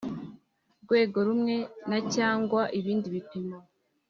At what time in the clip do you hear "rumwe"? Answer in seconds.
1.27-1.55